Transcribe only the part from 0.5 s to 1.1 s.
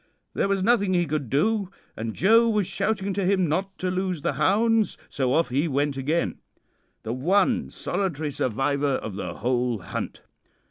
nothing he